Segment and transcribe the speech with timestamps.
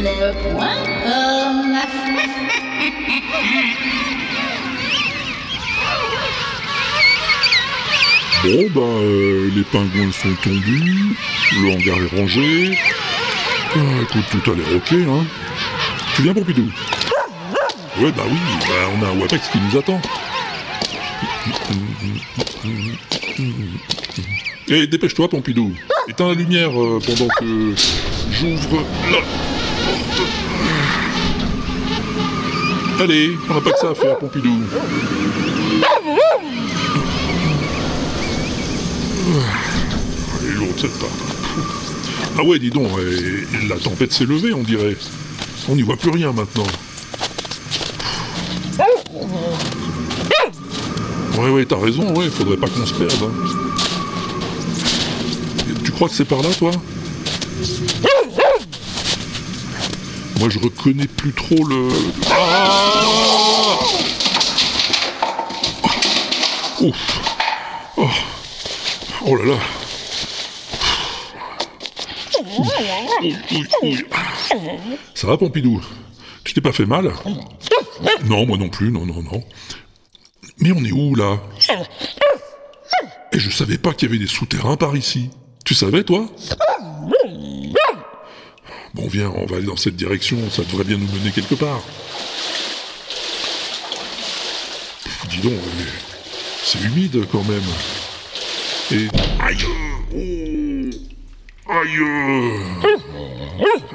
[8.42, 10.62] Bon, bah, euh, les pingouins sont tombés,
[11.60, 12.78] le hangar est rangé.
[13.74, 15.26] Ah, écoute, tout a l'air ok, hein.
[16.16, 16.70] Tu viens, Pompidou
[18.00, 20.00] Ouais, bah oui, bah, on a un Wapex qui nous attend.
[24.68, 25.74] Eh, dépêche-toi, Pompidou.
[26.08, 27.74] Éteins la lumière euh, pendant que
[28.30, 28.82] j'ouvre
[29.12, 29.18] la
[33.00, 34.50] Allez, on n'a pas que ça à faire, Pompidou.
[40.40, 41.08] Elle est lourde cette part.
[42.38, 44.96] Ah ouais, dis donc, eh, la tempête s'est levée, on dirait.
[45.68, 46.66] On n'y voit plus rien maintenant.
[51.38, 53.12] Ouais, ouais, t'as raison, ouais, faudrait pas qu'on se perde.
[53.22, 53.32] hein.
[55.82, 56.70] Tu crois que c'est par là, toi?
[60.40, 61.90] Moi, je reconnais plus trop le...
[62.30, 63.78] Ah
[66.80, 67.20] Ouf
[67.98, 68.08] oh.
[69.26, 69.58] oh là là.
[75.14, 75.82] Ça va, Pompidou?
[76.42, 77.12] Tu t'es pas fait mal?
[78.24, 79.44] Non, moi non plus, non, non, non.
[80.60, 81.38] Mais on est où, là?
[83.32, 85.28] Et je savais pas qu'il y avait des souterrains par ici.
[85.66, 86.24] Tu savais, toi?
[88.94, 91.82] Bon, viens, on va aller dans cette direction, ça devrait bien nous mener quelque part.
[95.28, 95.52] Dis donc,
[96.64, 97.62] c'est humide quand même.
[98.92, 99.06] Et...
[99.40, 100.20] Aïe oh,
[101.72, 101.98] Aïe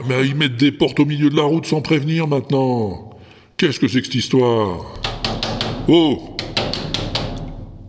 [0.07, 3.09] Mais ils mettent des portes au milieu de la route sans prévenir maintenant.
[3.57, 4.85] Qu'est-ce que c'est que cette histoire?
[5.87, 6.35] Oh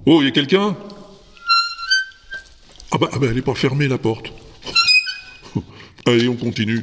[0.07, 0.77] Oh, y a quelqu'un?
[2.93, 4.33] Ah bah, ah bah, elle est pas fermée la porte.
[6.07, 6.83] Allez, on continue.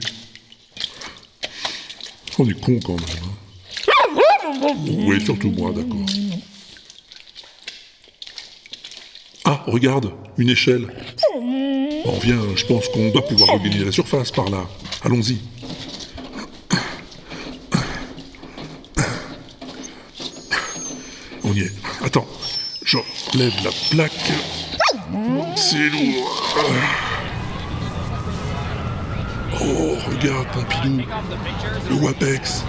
[2.39, 3.23] On est con quand même.
[3.25, 4.75] hein.
[5.05, 6.05] Oui, surtout moi, d'accord.
[9.45, 10.87] Ah, regarde, une échelle.
[11.33, 14.67] Bon, viens, je pense qu'on doit pouvoir regagner la surface par là.
[15.03, 15.37] Allons-y.
[21.43, 21.71] On y est.
[22.03, 22.27] Attends,
[22.85, 24.31] j'enlève la plaque.
[25.55, 26.41] C'est lourd.
[29.65, 31.03] Oh, regarde, Pompidou.
[31.89, 32.63] Le WAPEX.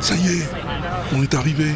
[0.00, 0.48] Ça y est,
[1.14, 1.72] on est arrivé.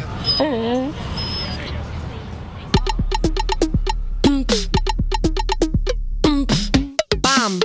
[7.21, 7.59] Bam!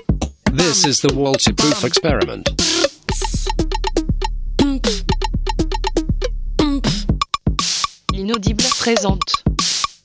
[0.52, 2.44] This is the Walter Proof experiment.
[8.12, 9.42] L'inaudible présente.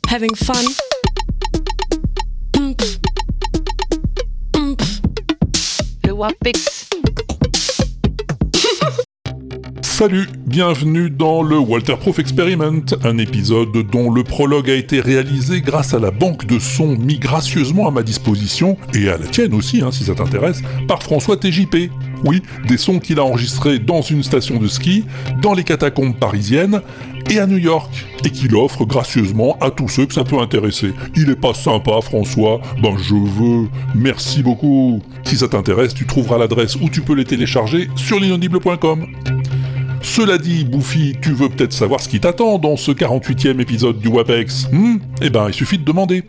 [0.08, 0.64] Having fun?
[6.16, 6.95] Le
[9.98, 15.62] Salut, bienvenue dans le Walter Proof Experiment, un épisode dont le prologue a été réalisé
[15.62, 19.54] grâce à la banque de sons mis gracieusement à ma disposition, et à la tienne
[19.54, 21.90] aussi, hein, si ça t'intéresse, par François TJP.
[22.26, 25.06] Oui, des sons qu'il a enregistrés dans une station de ski,
[25.42, 26.82] dans les catacombes parisiennes,
[27.30, 30.94] et à New York, et qu'il offre gracieusement à tous ceux que ça peut intéresser.
[31.16, 33.70] Il est pas sympa, François Ben je veux.
[33.96, 35.02] Merci beaucoup.
[35.24, 39.08] Si ça t'intéresse, tu trouveras l'adresse où tu peux les télécharger sur l'inaudible.com.
[40.06, 44.08] Cela dit, Bouffi, tu veux peut-être savoir ce qui t'attend dans ce 48e épisode du
[44.08, 44.98] WAPEX hmm?
[45.22, 46.24] Eh ben, il suffit de demander.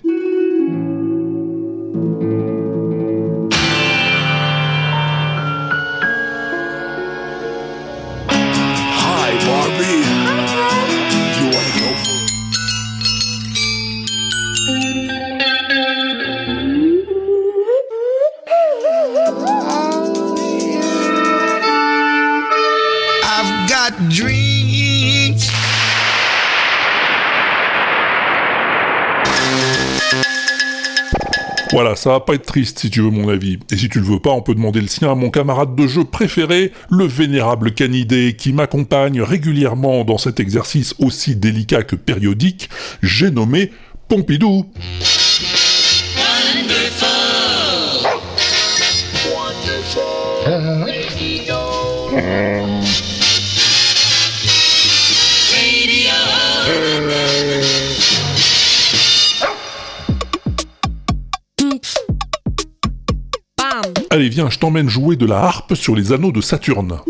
[32.07, 33.59] Ça va pas être triste si tu veux mon avis.
[33.73, 35.89] Et si tu le veux pas, on peut demander le sien à mon camarade de
[35.89, 42.71] jeu préféré, le vénérable Canidé, qui m'accompagne régulièrement dans cet exercice aussi délicat que périodique,
[43.03, 43.73] j'ai nommé
[44.07, 44.67] Pompidou.
[64.17, 67.01] Allez, viens, je t'emmène jouer de la harpe sur les anneaux de Saturne.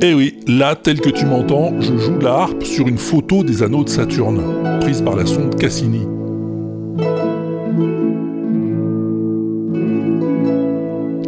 [0.00, 3.44] Eh oui, là, tel que tu m'entends, je joue de la harpe sur une photo
[3.44, 4.40] des anneaux de Saturne,
[4.80, 6.06] prise par la sonde Cassini.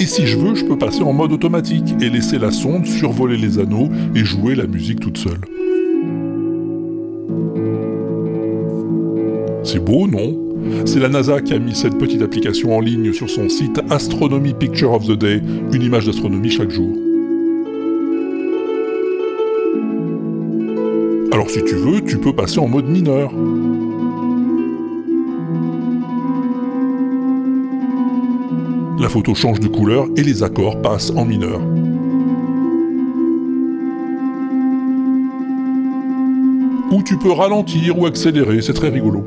[0.00, 3.36] Et si je veux, je peux passer en mode automatique et laisser la sonde survoler
[3.36, 5.53] les anneaux et jouer la musique toute seule.
[9.74, 10.38] C'est beau, non
[10.84, 14.54] C'est la NASA qui a mis cette petite application en ligne sur son site Astronomy
[14.54, 15.42] Picture of the Day,
[15.72, 16.90] une image d'astronomie chaque jour.
[21.32, 23.32] Alors si tu veux, tu peux passer en mode mineur.
[29.00, 31.60] La photo change de couleur et les accords passent en mineur.
[36.92, 39.24] Ou tu peux ralentir ou accélérer, c'est très rigolo.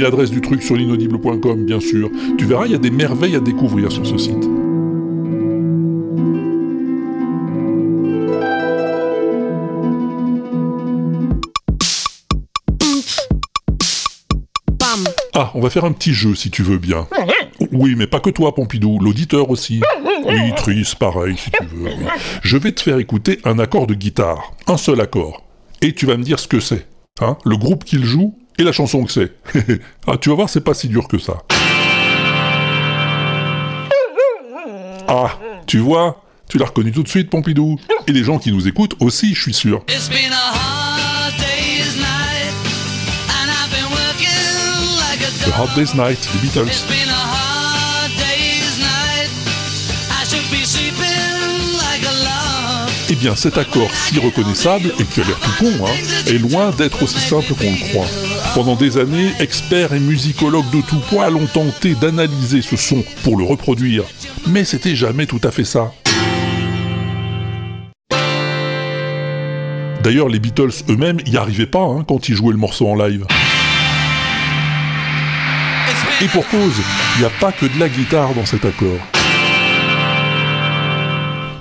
[0.00, 2.10] Mis l'adresse du truc sur l'inaudible.com, bien sûr.
[2.38, 4.48] Tu verras, il y a des merveilles à découvrir sur ce site.
[15.34, 17.06] Ah, on va faire un petit jeu si tu veux bien.
[17.72, 19.80] Oui, mais pas que toi, Pompidou, l'auditeur aussi.
[20.24, 21.84] Oui, Tris, pareil, si tu veux.
[21.88, 22.06] oui.
[22.42, 25.44] Je vais te faire écouter un accord de guitare, un seul accord.
[25.82, 26.86] Et tu vas me dire ce que c'est.
[27.20, 27.36] Hein?
[27.44, 28.34] Le groupe qu'il joue?
[28.60, 29.32] Et la chanson que c'est.
[30.06, 31.42] ah, tu vas voir, c'est pas si dur que ça.
[35.08, 37.78] Ah, tu vois Tu l'as reconnu tout de suite, Pompidou.
[38.06, 39.82] Et les gens qui nous écoutent aussi, je suis sûr.
[39.86, 39.94] The
[45.56, 46.68] Hard Day's Night, les Beatles.
[53.12, 55.90] Eh bien, cet accord si reconnaissable, et qui a l'air tout con, hein,
[56.26, 58.29] est loin d'être aussi simple qu'on le croit.
[58.54, 63.36] Pendant des années, experts et musicologues de tout poil ont tenté d'analyser ce son pour
[63.36, 64.02] le reproduire,
[64.48, 65.92] mais c'était jamais tout à fait ça.
[70.02, 73.24] D'ailleurs, les Beatles eux-mêmes y arrivaient pas hein, quand ils jouaient le morceau en live.
[76.20, 76.74] Et pour cause,
[77.16, 79.19] il n'y a pas que de la guitare dans cet accord.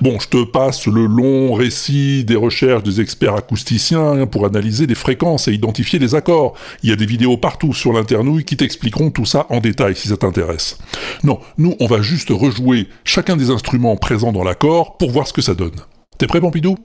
[0.02, 4.88] Bon, je te passe le long récit des recherches des experts acousticiens hein, pour analyser
[4.88, 6.54] les fréquences et identifier les accords.
[6.84, 10.08] Il y a des vidéos partout sur l'internouille qui t'expliqueront tout ça en détail si
[10.08, 10.78] ça t'intéresse.
[11.24, 15.34] Non, nous, on va juste rejouer chacun des instruments présents dans l'accord pour voir ce
[15.34, 15.76] que ça donne.
[16.18, 16.78] T'es prêt, Pompidou?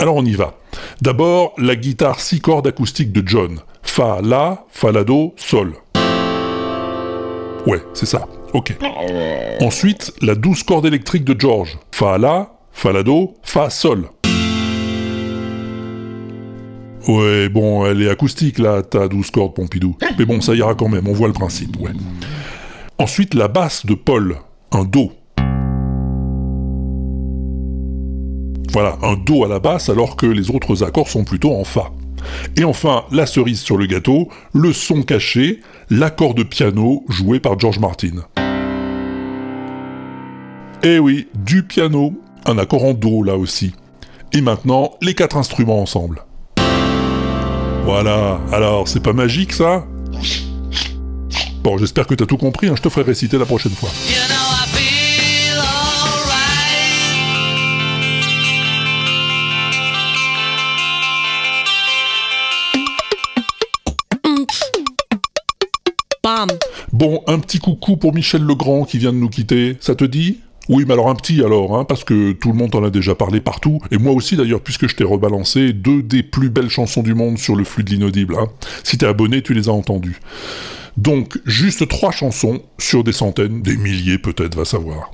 [0.00, 0.58] Alors on y va.
[1.02, 3.60] D'abord, la guitare 6 cordes acoustique de John.
[3.82, 5.74] Fa, La, Fa, La, Do, Sol.
[7.66, 8.26] Ouais, c'est ça.
[9.60, 11.78] Ensuite, la douce corde électrique de George.
[11.92, 14.08] Fa, La, Fa, La, Do, Fa, Sol.
[17.08, 19.96] Ouais, bon, elle est acoustique là, ta douce corde Pompidou.
[20.18, 21.76] Mais bon, ça ira quand même, on voit le principe.
[22.98, 24.36] Ensuite, la basse de Paul.
[24.72, 25.12] Un Do.
[28.72, 31.90] Voilà, un Do à la basse alors que les autres accords sont plutôt en Fa.
[32.56, 37.58] Et enfin, la cerise sur le gâteau, le son caché, l'accord de piano joué par
[37.58, 38.24] George Martin.
[40.82, 42.14] Eh oui, du piano,
[42.46, 43.72] un accord en Do là aussi.
[44.32, 46.22] Et maintenant, les quatre instruments ensemble.
[47.84, 49.84] Voilà, alors c'est pas magique ça?
[51.62, 53.90] Bon, j'espère que t'as tout compris, hein, je te ferai réciter la prochaine fois.
[67.00, 70.40] Bon, un petit coucou pour Michel Legrand qui vient de nous quitter, ça te dit?
[70.68, 73.14] Oui, mais alors un petit alors, hein, parce que tout le monde en a déjà
[73.14, 77.02] parlé partout, et moi aussi d'ailleurs, puisque je t'ai rebalancé deux des plus belles chansons
[77.02, 78.36] du monde sur le flux de l'inaudible.
[78.38, 78.48] Hein.
[78.84, 80.20] Si t'es abonné, tu les as entendues.
[80.98, 85.10] Donc, juste trois chansons sur des centaines, des milliers peut-être, va savoir.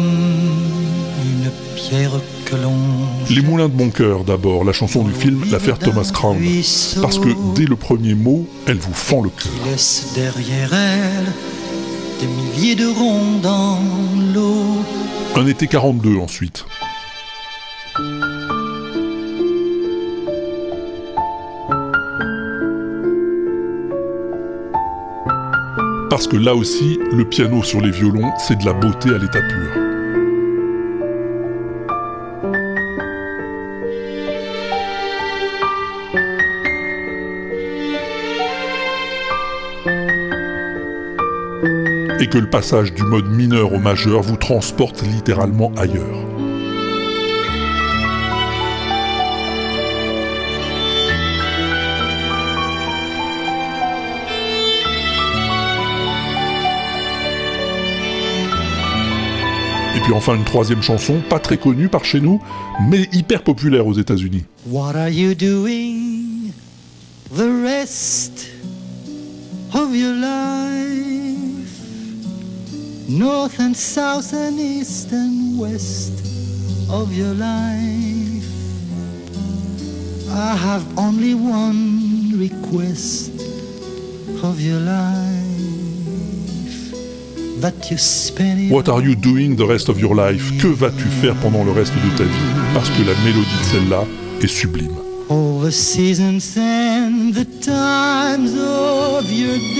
[0.00, 2.12] Une pierre
[2.44, 2.76] que l'on
[3.28, 6.38] Les Moulins de mon cœur d'abord, la chanson du film L'affaire Thomas Crown.
[7.00, 9.52] Parce que dès le premier mot, elle vous fend le cœur.
[9.66, 11.32] laisse derrière elle
[12.20, 13.78] des milliers de ronds dans
[14.34, 14.84] l'eau.
[15.36, 16.66] Un été 42 ensuite.
[26.10, 29.40] Parce que là aussi, le piano sur les violons, c'est de la beauté à l'état
[29.40, 29.89] pur.
[42.30, 46.04] que le passage du mode mineur au majeur vous transporte littéralement ailleurs.
[59.96, 62.40] Et puis enfin une troisième chanson, pas très connue par chez nous,
[62.88, 64.44] mais hyper populaire aux États-Unis.
[64.66, 65.89] What are you doing
[74.30, 76.12] south and east and west
[76.90, 78.44] of your life.
[80.30, 83.32] I have only one request
[84.42, 85.36] of your life
[87.60, 90.52] that you spend it What are you doing the rest of your life?
[90.60, 92.50] Que vas-tu faire pendant le reste de ta vie?
[92.74, 94.04] Parce que la mélodie de celle-là
[94.42, 94.94] est sublime.
[95.28, 99.79] All the seasons and the times of your days.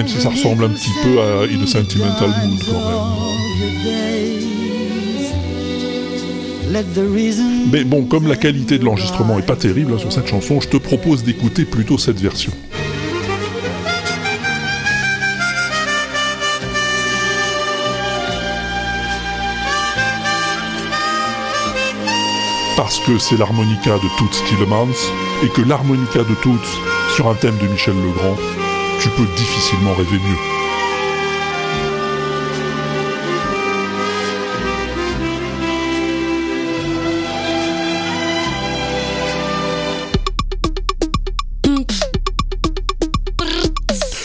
[0.00, 2.80] Même si ça ressemble un petit peu à In a Sentimental Mood quand
[6.72, 6.86] même.
[7.70, 10.68] Mais bon, comme la qualité de l'enregistrement est pas terrible hein, sur cette chanson, je
[10.68, 12.50] te propose d'écouter plutôt cette version.
[22.74, 24.88] Parce que c'est l'harmonica de Toots Tillemans,
[25.44, 26.78] et que l'harmonica de Toots
[27.14, 28.36] sur un thème de Michel Legrand,
[29.00, 30.36] tu peux difficilement rêver mieux.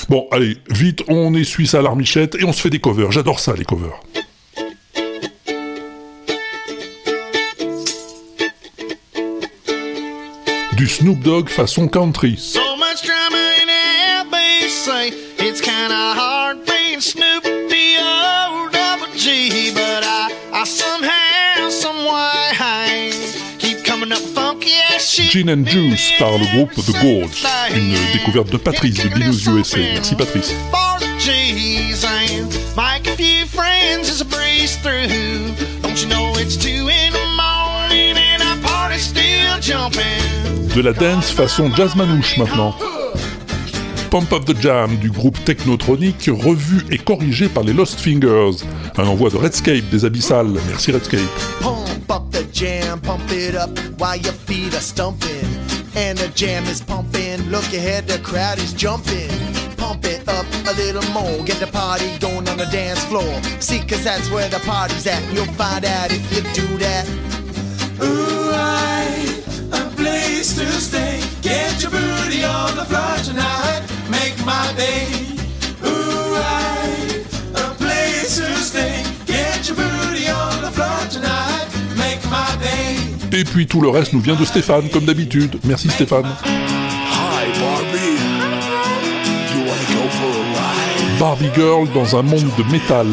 [0.10, 3.12] Bon, allez, vite, on est suisse à l'armichette et on se fait des covers.
[3.12, 4.00] J'adore ça, les covers.
[10.74, 12.64] Du Snoop Dogg façon country.
[25.36, 27.44] Gin and Juice par le groupe The Gorge.
[27.75, 29.80] Une découverte de Patrice de Binous USA.
[29.80, 30.56] Merci Patrice.
[40.74, 42.74] De la dance façon jazz manouche maintenant.
[44.10, 48.63] Pump Up the Jam du groupe Technotronic, revu et corrigé par les Lost Fingers.
[48.96, 50.54] Un envoi de Redscape des Abyssales.
[50.70, 51.20] Merci Redscape.
[52.65, 53.69] Pump jam, pump it up
[54.00, 55.45] while your feet are stumping.
[55.95, 59.29] And the jam is pumping, look ahead, the crowd is jumping.
[59.77, 63.39] Pump it up a little more, get the party going on the dance floor.
[63.60, 65.22] See, cause that's where the party's at.
[65.31, 67.07] You'll find out if you do that.
[68.01, 71.22] Ooh, right, a place to stay.
[71.43, 73.84] Get your booty on the floor tonight.
[74.10, 75.05] Make my day.
[75.86, 79.05] Ooh, right, a place to stay.
[79.27, 81.54] Get your booty on the floor tonight.
[83.36, 85.60] Et puis tout le reste nous vient de Stéphane, comme d'habitude.
[85.65, 86.24] Merci Stéphane.
[91.20, 91.50] Barbie.
[91.54, 93.08] Girl dans un monde de métal.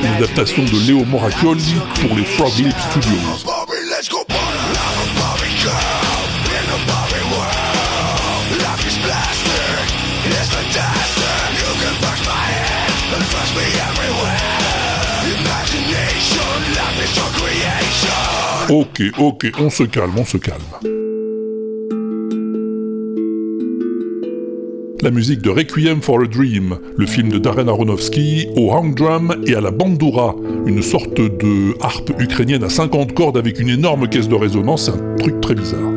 [0.00, 3.53] Une adaptation de Léo Moracchioli pour les Frog Lip Studios.
[18.70, 20.62] Ok, ok, on se calme, on se calme.
[25.02, 29.36] La musique de Requiem for a Dream, le film de Darren Aronofsky, au hang drum
[29.46, 34.08] et à la bandura, une sorte de harpe ukrainienne à 50 cordes avec une énorme
[34.08, 35.93] caisse de résonance, un truc très bizarre.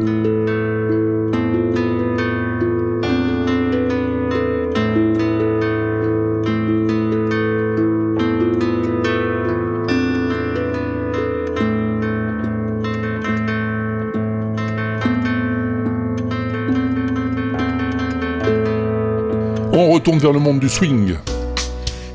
[20.27, 21.15] Vers le monde du swing.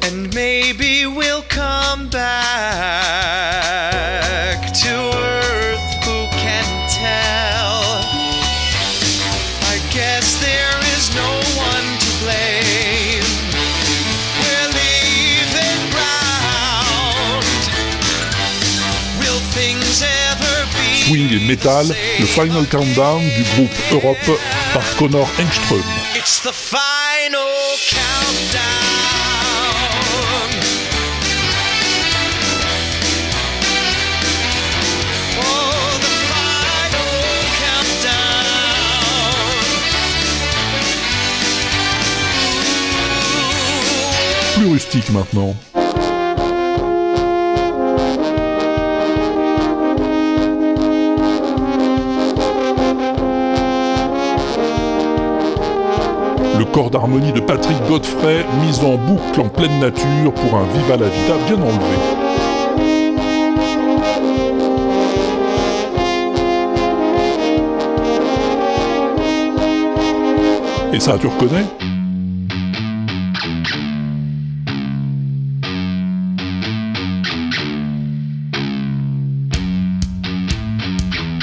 [0.02, 2.20] And maybe we'll come back
[4.82, 8.04] to earth, who can tell?
[9.64, 13.24] I guess there is no one to blame.
[14.42, 17.48] We're leaving ground.
[19.20, 21.08] Will things ever be?
[21.08, 21.86] Swing et metal,
[22.20, 24.38] le Final Countdown du groupe Europe
[24.74, 25.82] par Connor Engström.
[26.14, 27.01] It's the final
[44.54, 45.54] Plus maintenant.
[56.62, 60.96] Le corps d'harmonie de Patrick Godfrey mis en boucle en pleine nature pour un Viva
[60.96, 61.96] la Vida bien enlevé.
[70.92, 71.64] Et ça, tu reconnais?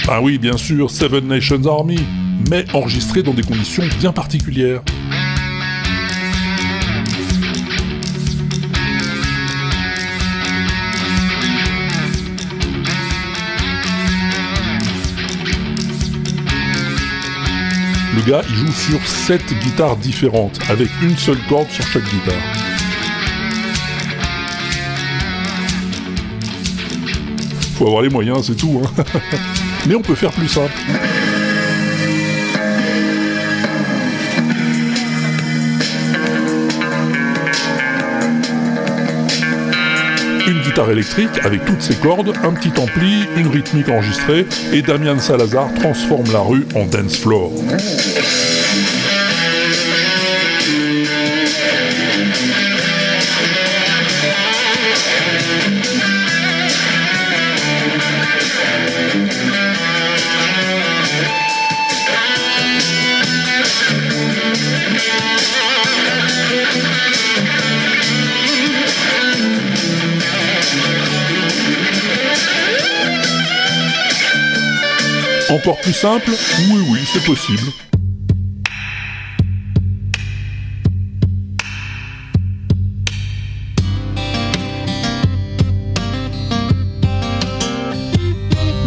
[0.08, 2.00] Ah oui, bien sûr, Seven Nations Army,
[2.50, 4.82] mais enregistré dans des conditions bien particulières.
[18.20, 22.36] Le gars, il joue sur 7 guitares différentes, avec une seule corde sur chaque guitare.
[27.78, 28.82] Faut avoir les moyens, c'est tout.
[28.84, 29.04] Hein.
[29.88, 30.74] Mais on peut faire plus simple.
[40.88, 46.32] Électrique avec toutes ses cordes, un petit ampli, une rythmique enregistrée, et Damian Salazar transforme
[46.32, 47.52] la rue en dance floor.
[75.60, 76.32] Encore plus simple
[76.72, 77.70] Oui, oui, c'est possible.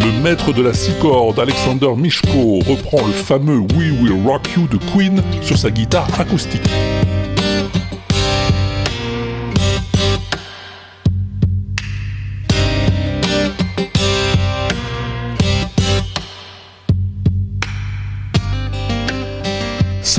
[0.01, 4.67] Le maître de la six cordes, Alexander Mishko, reprend le fameux We Will Rock You
[4.67, 6.71] de Queen sur sa guitare acoustique.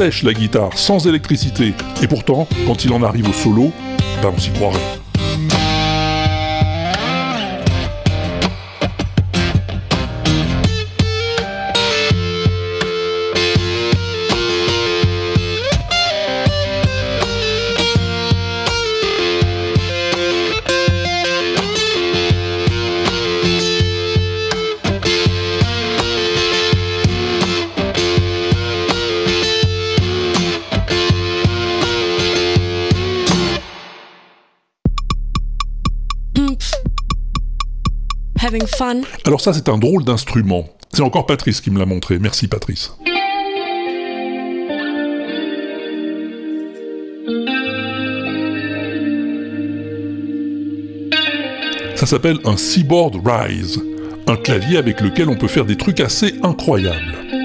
[0.04, 3.72] Sèche la guitare sans électricité, et pourtant, quand il en arrive au solo,
[4.22, 5.03] ben on s'y croirait.
[39.26, 40.68] Alors ça, c'est un drôle d'instrument.
[40.92, 42.20] C'est encore Patrice qui me l'a montré.
[42.20, 42.92] Merci Patrice.
[51.96, 53.82] Ça s'appelle un Seaboard Rise,
[54.28, 57.43] un clavier avec lequel on peut faire des trucs assez incroyables.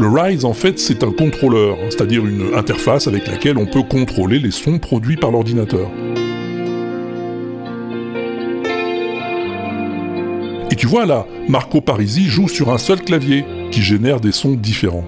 [0.00, 3.82] Le Rise, en fait, c'est un contrôleur, hein, c'est-à-dire une interface avec laquelle on peut
[3.82, 5.90] contrôler les sons produits par l'ordinateur.
[10.70, 14.54] Et tu vois là, Marco Parisi joue sur un seul clavier, qui génère des sons
[14.54, 15.04] différents.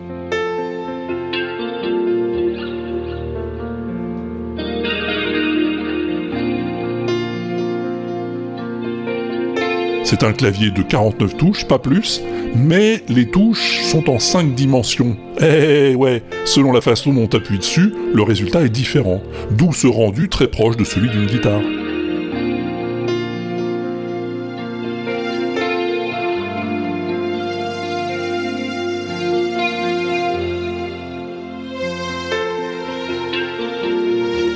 [10.13, 12.21] C'est un clavier de 49 touches, pas plus,
[12.55, 15.17] mais les touches sont en 5 dimensions.
[15.41, 19.23] Eh ouais, selon la façon dont tu appuies dessus, le résultat est différent,
[19.53, 21.63] d'où ce rendu très proche de celui d'une guitare.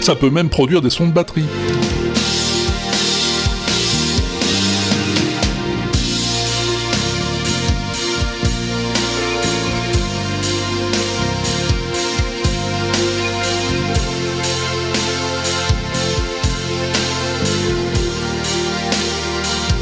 [0.03, 1.47] Ça peut même produire des sons de batterie.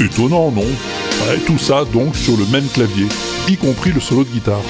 [0.01, 0.63] Étonnant, non?
[0.63, 3.07] Ouais, Tout ça donc sur le même clavier,
[3.49, 4.61] y compris le solo de guitare.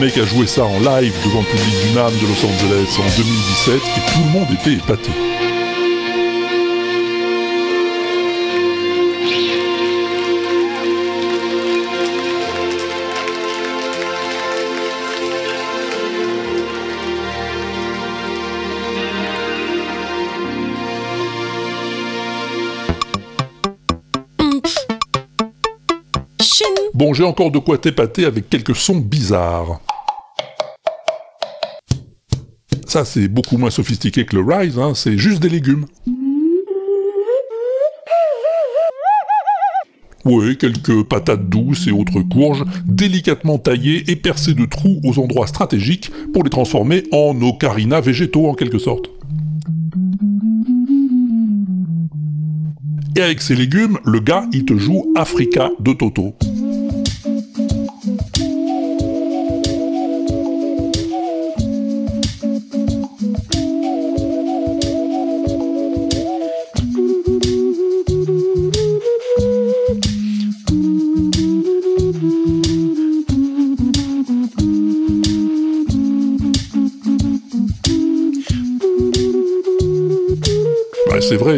[0.00, 3.18] Mec a joué ça en live devant le public du NAM de Los Angeles en
[3.18, 5.10] 2017 et tout le monde était épaté.
[26.94, 29.80] Bon, j'ai encore de quoi t'épater avec quelques sons bizarres.
[32.90, 35.86] Ça, c'est beaucoup moins sophistiqué que le Rise, hein, c'est juste des légumes.
[40.24, 45.46] Oui, quelques patates douces et autres courges, délicatement taillées et percées de trous aux endroits
[45.46, 49.08] stratégiques pour les transformer en ocarinas végétaux en quelque sorte.
[53.14, 56.34] Et avec ces légumes, le gars, il te joue Africa de Toto.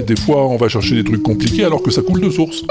[0.06, 2.62] Des fois on va chercher des trucs compliqués alors que ça coule de source.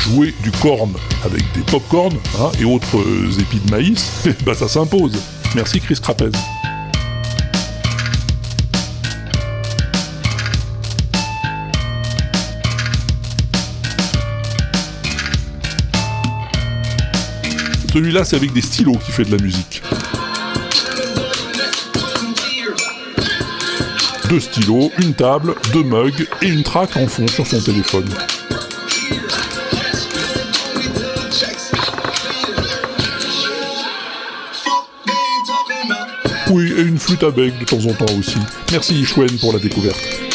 [0.00, 0.92] Jouer du corn
[1.24, 5.18] avec des pop-corn hein, et autres euh, épis de maïs, bah ça s'impose.
[5.54, 6.30] Merci Chris Trapez.
[17.92, 19.82] Celui-là, c'est avec des stylos qui fait de la musique.
[24.28, 28.08] Deux stylos, une table, deux mugs et une track en fond sur son téléphone.
[36.50, 38.38] Oui, et une flûte à bec de temps en temps aussi.
[38.70, 40.27] Merci Chouenne pour la découverte.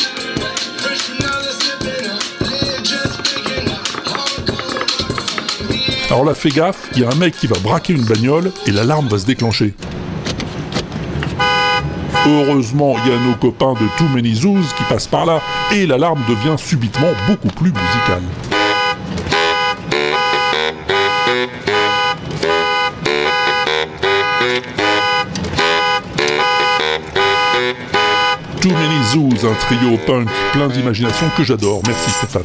[6.13, 8.71] Alors là, fais gaffe, il y a un mec qui va braquer une bagnole et
[8.71, 9.73] l'alarme va se déclencher.
[12.28, 15.88] Heureusement, il y a nos copains de Too Many Zoos qui passent par là et
[15.88, 18.21] l'alarme devient subitement beaucoup plus musicale.
[28.62, 31.82] Too Many Zoos, un trio punk plein d'imagination que j'adore.
[31.88, 32.43] Merci Stéphane.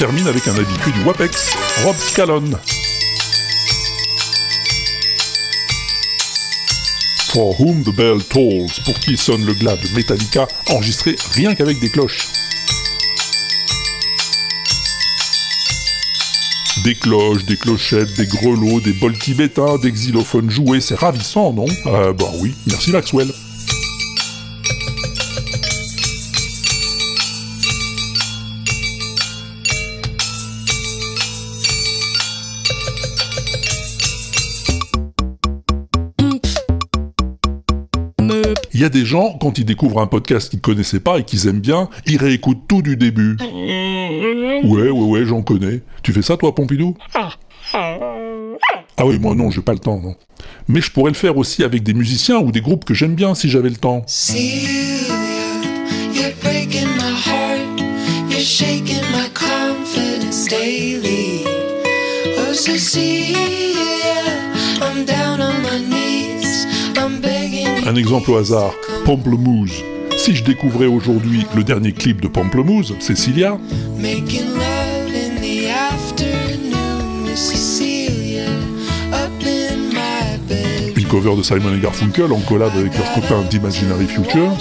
[0.00, 1.50] Termine avec un habitué du WAPEX,
[1.84, 2.52] Rob Scallon.
[7.34, 11.78] For Whom the Bell Tolls, pour qui sonne le glas de Metallica, enregistré rien qu'avec
[11.80, 12.28] des cloches.
[16.82, 21.66] Des cloches, des clochettes, des grelots, des bols tibétains, des xylophones joués, c'est ravissant, non?
[21.84, 23.30] Euh, bah oui, merci Maxwell.
[38.80, 41.48] Il y a des gens, quand ils découvrent un podcast qu'ils connaissaient pas et qu'ils
[41.48, 43.36] aiment bien, ils réécoutent tout du début.
[44.64, 45.82] Ouais, ouais, ouais, j'en connais.
[46.02, 46.96] Tu fais ça, toi, Pompidou?
[48.96, 50.14] Ah oui, moi non, j'ai pas le temps, non.
[50.66, 53.34] Mais je pourrais le faire aussi avec des musiciens ou des groupes que j'aime bien
[53.34, 54.02] si j'avais le temps.
[67.90, 68.72] Un exemple au hasard,
[69.04, 69.82] Pamplemousse.
[70.16, 73.58] Si je découvrais aujourd'hui le dernier clip de Pamplemousse, Cecilia,
[73.98, 78.46] Making love in the afternoon, Miss Cecilia,
[79.12, 80.96] up in my bed.
[80.98, 84.52] une cover de Simon et Garfunkel en collab avec leurs copains d'Imaginary Future,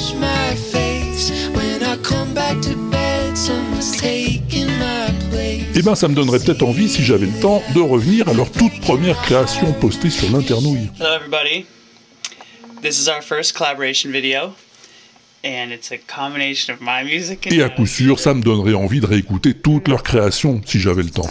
[5.76, 8.52] eh ben ça me donnerait peut-être envie, si j'avais le temps, de revenir à leur
[8.52, 10.90] toute première création postée sur l'internouille.
[11.00, 11.68] Hello, everybody.
[12.82, 14.54] This is our first collaboration video.
[15.44, 19.02] And it's a combination of my music Et à coup sûr, ça me donnerait envie
[19.02, 21.28] de réécouter toutes leurs créations si j'avais le temps.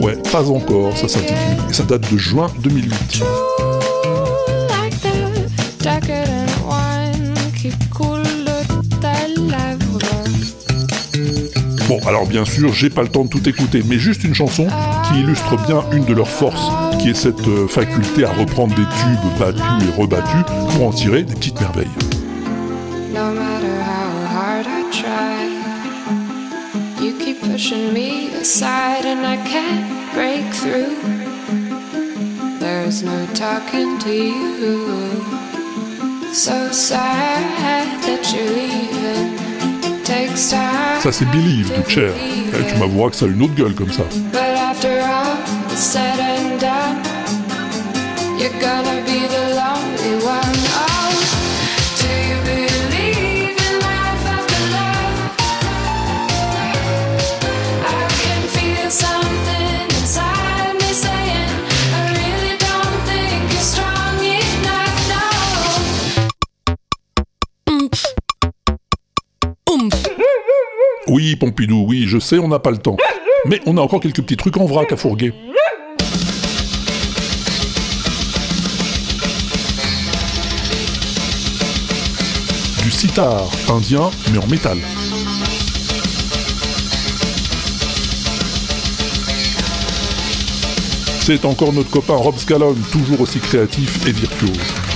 [0.00, 1.36] Ouais, pas encore, ça s'intitule.
[1.72, 3.22] Ça date de juin 2008.
[11.88, 14.66] Bon, alors bien sûr, j'ai pas le temps de tout écouter, mais juste une chanson
[15.04, 16.70] qui illustre bien une de leurs forces,
[17.00, 21.22] qui est cette euh, faculté à reprendre des tubes battus et rebattus pour en tirer
[21.22, 21.88] des petites merveilles.
[23.14, 25.48] No matter how hard I try,
[27.02, 30.94] you keep pushing me aside and I can't break through.
[32.60, 35.24] There's no talking to you.
[36.34, 39.47] So sad that you're leaving.
[41.00, 42.12] Ça c'est Believe de Cher.
[42.16, 44.04] Eh, tu m'avoueras que ça a une autre gueule comme ça.
[49.08, 50.57] Be the lonely one.
[71.08, 72.98] Oui, Pompidou, oui, je sais, on n'a pas le temps.
[73.46, 75.32] Mais on a encore quelques petits trucs en vrac à fourguer.
[82.82, 84.78] Du sitar indien, mais en métal.
[91.20, 94.87] C'est encore notre copain Rob Scallon, toujours aussi créatif et virtuose.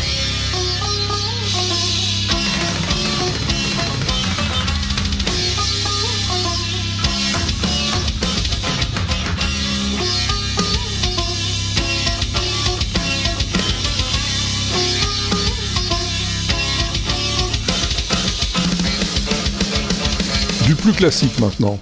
[20.82, 21.78] Plus classique maintenant.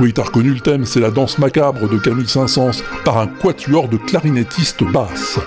[0.00, 3.88] Oui, t'as reconnu le thème, c'est la danse macabre de Camille Saint-Saëns par un quatuor
[3.88, 5.38] de clarinettistes basses.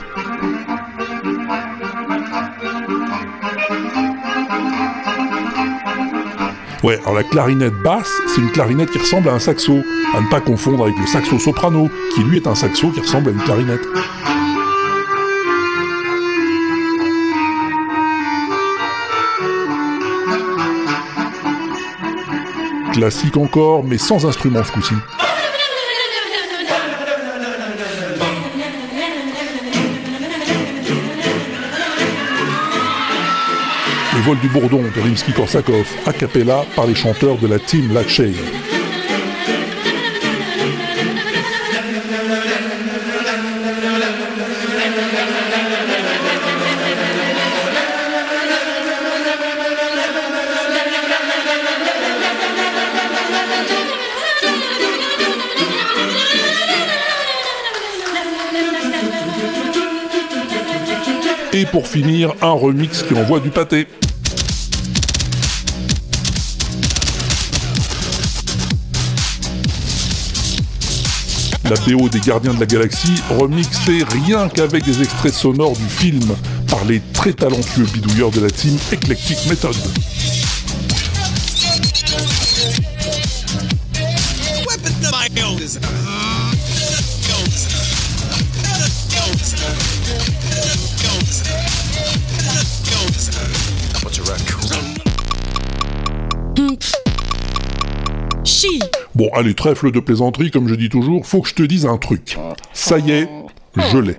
[6.82, 9.82] Ouais, alors la clarinette basse, c'est une clarinette qui ressemble à un saxo,
[10.15, 13.30] à ne pas confondre avec le saxo soprano, qui lui est un saxo qui ressemble
[13.30, 13.86] à une clarinette.
[22.98, 24.96] Classique encore, mais sans instrument ce coup-ci.
[34.16, 38.34] Le vol du bourdon de Rimsky-Korsakov, a cappella par les chanteurs de la team Lachey.
[61.78, 63.86] Pour finir, un remix qui envoie du pâté.
[71.70, 76.36] La BO des Gardiens de la Galaxie, remixée rien qu'avec des extraits sonores du film
[76.68, 79.76] par les très talentueux bidouilleurs de la team Eclectic Method.
[99.38, 102.38] Allez, trèfle de plaisanterie, comme je dis toujours, faut que je te dise un truc.
[102.73, 103.30] Ça y est,
[103.91, 104.17] je l'ai.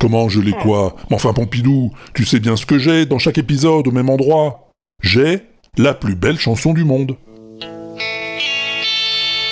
[0.00, 0.96] Comment je l'ai quoi?
[1.08, 4.70] Mais enfin, Pompidou, tu sais bien ce que j'ai dans chaque épisode au même endroit.
[5.02, 5.42] J'ai
[5.76, 7.16] la plus belle chanson du monde.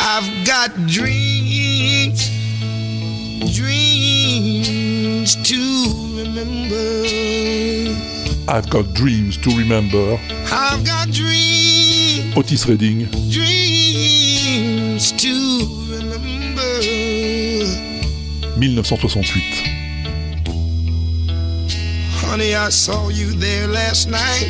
[0.00, 2.31] I've got dreams,
[3.55, 5.57] dreams to
[6.18, 7.07] remember.
[8.48, 10.18] I've got dreams to remember.
[10.50, 13.52] I've got dreams, Otis Redding, dreams
[15.11, 16.23] to remember.
[18.62, 19.67] 1968.
[22.21, 24.49] Honey, I saw you there last night.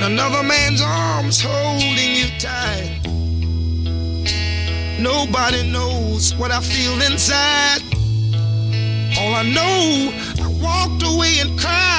[0.00, 3.00] Another man's arms holding you tight.
[4.98, 7.82] Nobody knows what I feel inside.
[9.18, 10.12] All I know,
[10.42, 11.95] I walked away and cried.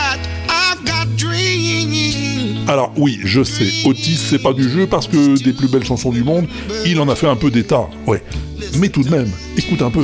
[2.67, 6.11] Alors oui, je sais, Otis c'est pas du jeu parce que des plus belles chansons
[6.11, 6.47] du monde,
[6.85, 8.21] il en a fait un peu d'état, ouais.
[8.75, 10.03] Mais tout de même, écoute un peu.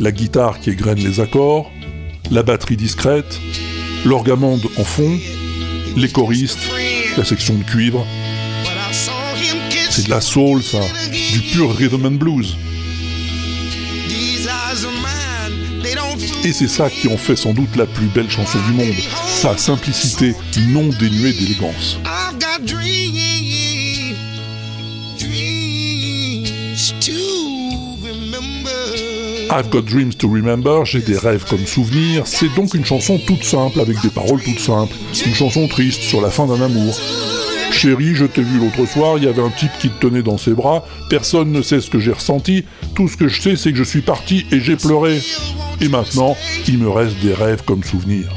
[0.00, 1.70] La guitare qui égrène les accords,
[2.30, 3.38] la batterie discrète,
[4.06, 5.18] l'orgamande en fond,
[5.96, 6.70] les choristes,
[7.18, 8.06] la section de cuivre,
[9.90, 10.78] c'est de la soul, ça,
[11.32, 12.56] du pur rhythm and blues.
[16.44, 18.94] Et c'est ça qui en fait sans doute la plus belle chanson du monde,
[19.26, 20.34] sa simplicité
[20.68, 21.98] non dénuée d'élégance.
[29.52, 33.42] I've got dreams, to Remember, j'ai des rêves comme souvenirs, c'est donc une chanson toute
[33.42, 34.94] simple avec des paroles toutes simples,
[35.26, 36.96] une chanson triste sur la fin d'un amour.
[37.70, 40.38] Chérie, je t'ai vu l'autre soir, il y avait un type qui te tenait dans
[40.38, 43.72] ses bras, personne ne sait ce que j'ai ressenti, tout ce que je sais c'est
[43.72, 45.22] que je suis parti et j'ai pleuré.
[45.80, 46.36] Et maintenant,
[46.68, 48.28] il me reste des rêves comme leave.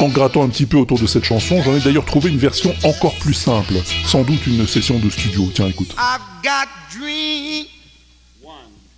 [0.00, 2.74] En grattant un petit peu autour de cette chanson, j'en ai d'ailleurs trouvé une version
[2.82, 5.48] encore plus simple, sans doute une session de studio.
[5.54, 5.94] Tiens, écoute.
[5.98, 6.68] I've got.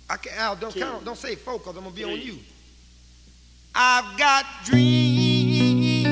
[0.07, 0.17] One.
[0.17, 1.03] Okay, Al, don't count.
[1.05, 2.37] Don't say four, cause I'm gonna be on you.
[3.73, 6.05] I've got dreams,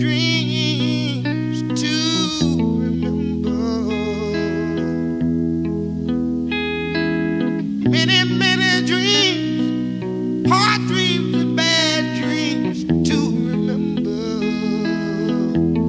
[0.00, 1.92] dreams to
[2.80, 3.50] remember.
[7.90, 13.16] Many, many dreams, hard dreams and bad dreams to
[13.50, 14.10] remember.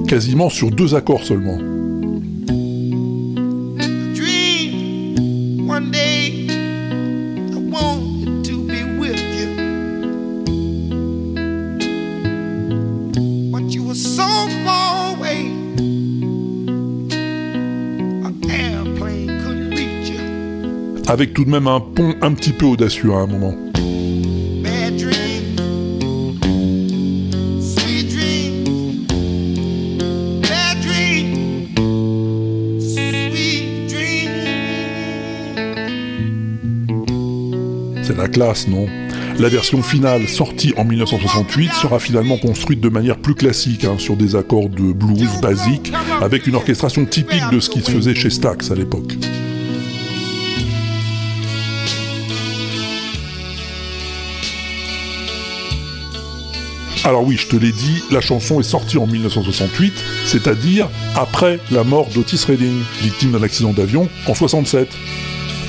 [0.08, 1.75] Quasiment sur deux accords seulement.
[21.16, 23.54] Avec tout de même un pont un petit peu audacieux à un moment.
[38.02, 38.86] C'est la classe, non?
[39.38, 44.16] La version finale, sortie en 1968, sera finalement construite de manière plus classique, hein, sur
[44.16, 48.28] des accords de blues basiques, avec une orchestration typique de ce qui se faisait chez
[48.28, 49.16] Stax à l'époque.
[57.06, 59.94] Alors oui, je te l'ai dit, la chanson est sortie en 1968,
[60.26, 64.88] c'est-à-dire après la mort d'Otis Redding, victime d'un accident d'avion en 67.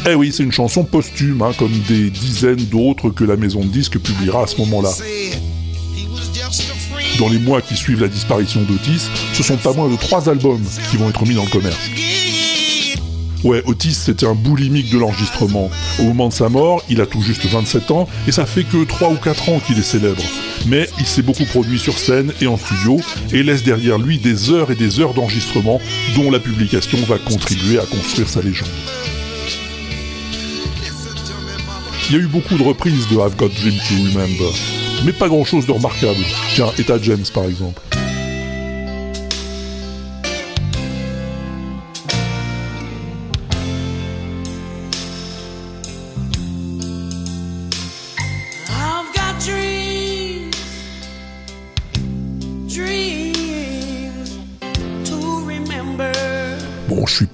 [0.09, 3.67] Eh oui, c'est une chanson posthume, hein, comme des dizaines d'autres que la maison de
[3.67, 4.89] disques publiera à ce moment-là.
[7.19, 10.63] Dans les mois qui suivent la disparition d'Otis, ce sont pas moins de trois albums
[10.89, 11.77] qui vont être mis dans le commerce.
[13.43, 15.69] Ouais, Otis, c'était un boulimique de l'enregistrement.
[15.99, 18.83] Au moment de sa mort, il a tout juste 27 ans, et ça fait que
[18.83, 20.23] 3 ou 4 ans qu'il est célèbre.
[20.67, 22.99] Mais il s'est beaucoup produit sur scène et en studio,
[23.31, 25.79] et laisse derrière lui des heures et des heures d'enregistrement,
[26.15, 28.67] dont la publication va contribuer à construire sa légende.
[32.09, 34.53] Il y a eu beaucoup de reprises de I've Got Dream to Remember,
[35.05, 36.19] mais pas grand chose de remarquable.
[36.53, 37.81] Tiens, Etta James par exemple.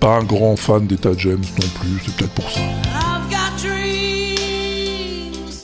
[0.03, 2.59] Pas un grand fan d'Etta James non plus, c'est peut-être pour ça.
[2.59, 5.61] I've got dreams,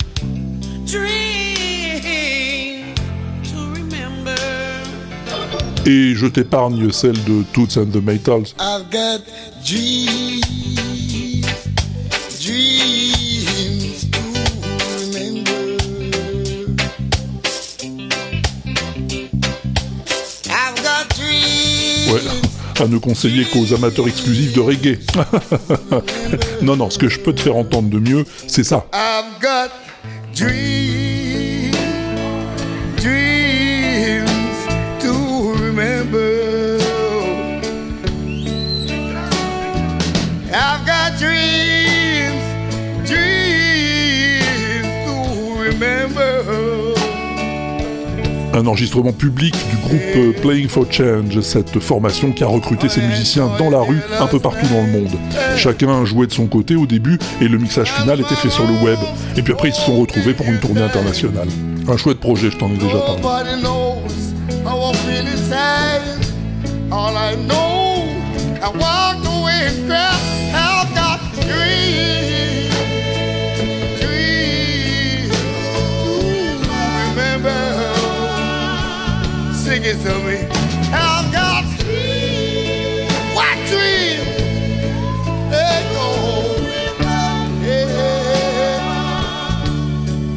[0.86, 2.06] dreams
[3.44, 4.40] to remember.
[5.86, 8.56] Et je t'épargne celle de Toots and the Maytals.
[8.62, 9.20] I've got
[9.66, 10.79] dreams
[22.82, 25.00] à ne conseiller qu'aux amateurs exclusifs de reggae.
[26.62, 28.86] non, non, ce que je peux te faire entendre de mieux, c'est ça.
[48.60, 53.00] Un enregistrement public du groupe euh, Playing for Change, cette formation qui a recruté ses
[53.00, 55.18] musiciens dans la rue un peu partout dans le monde.
[55.56, 58.74] Chacun jouait de son côté au début et le mixage final était fait sur le
[58.84, 59.00] web.
[59.38, 61.48] Et puis après ils se sont retrouvés pour une tournée internationale.
[61.88, 63.22] Un chouette projet, je t'en ai déjà parlé.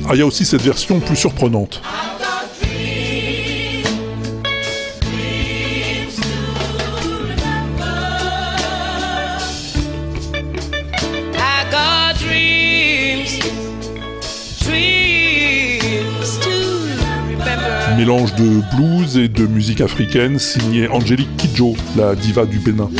[0.08, 1.80] Ah, il y a aussi cette version plus surprenante.
[18.02, 22.90] Mélange de blues et de musique africaine signé Angélique Kidjo, la diva du Bénin.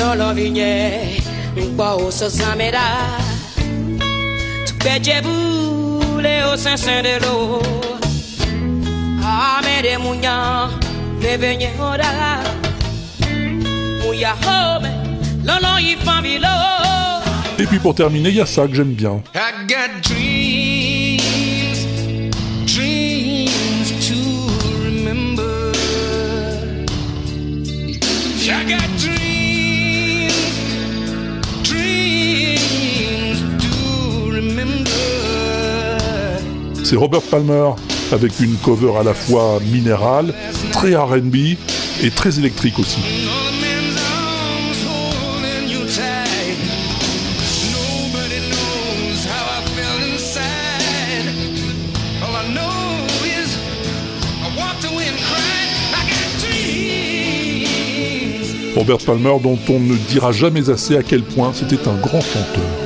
[17.59, 19.21] Et puis pour terminer, il y a ça que j'aime bien.
[19.35, 20.01] I got
[36.93, 37.71] C'est Robert Palmer
[38.13, 40.35] avec une cover à la fois minérale,
[40.73, 41.57] très R&B
[42.03, 42.99] et très électrique aussi.
[58.77, 62.82] Robert Palmer dont on ne dira jamais assez à quel point c'était un grand chanteur.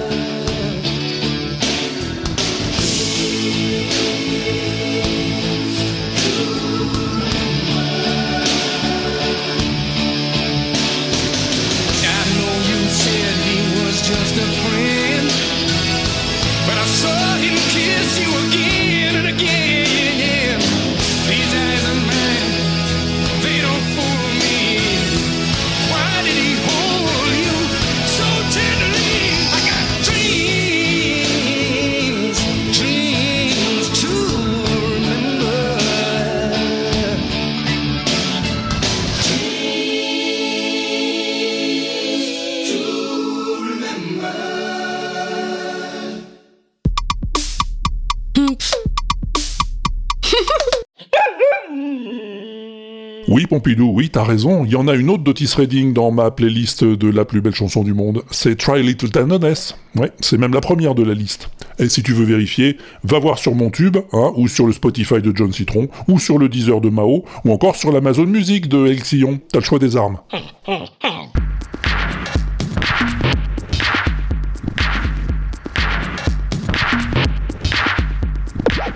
[53.74, 54.64] Oui, t'as raison.
[54.64, 57.54] Il y en a une autre d'Otis Redding dans ma playlist de la plus belle
[57.54, 58.22] chanson du monde.
[58.30, 59.76] C'est Try Little Tenderness.
[59.96, 61.50] Ouais, c'est même la première de la liste.
[61.80, 65.20] Et si tu veux vérifier, va voir sur mon tube, hein, ou sur le Spotify
[65.20, 68.86] de John Citron, ou sur le Deezer de Mao, ou encore sur l'Amazon Music de
[68.86, 69.40] El Sillon.
[69.52, 70.18] T'as le choix des armes.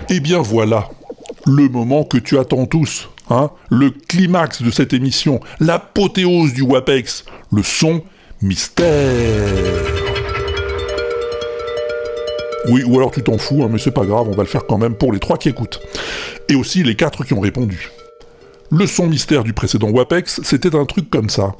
[0.09, 0.89] Et bien voilà,
[1.45, 7.25] le moment que tu attends tous, hein, le climax de cette émission, l'apothéose du WAPEX,
[7.51, 8.03] le son
[8.41, 8.87] mystère.
[12.67, 14.65] Oui, ou alors tu t'en fous, hein, mais c'est pas grave, on va le faire
[14.67, 15.81] quand même pour les trois qui écoutent.
[16.47, 17.89] Et aussi les quatre qui ont répondu.
[18.69, 21.53] Le son mystère du précédent WAPEX, c'était un truc comme ça.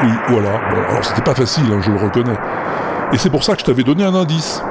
[0.00, 0.60] Oui, voilà.
[0.70, 2.36] Bon, alors c'était pas facile, hein, je le reconnais.
[3.12, 4.62] Et c'est pour ça que je t'avais donné un indice.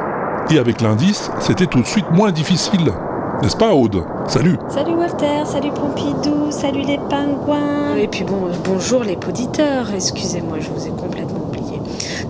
[0.49, 2.93] Et avec l'indice, c'était tout de suite moins difficile.
[3.41, 4.03] N'est-ce pas, Aude?
[4.27, 7.95] Salut Salut Walter, salut Pompidou, salut les pingouins.
[7.97, 9.87] Et puis bon, bonjour les auditeurs.
[9.93, 11.81] Excusez-moi, je vous ai complètement oublié.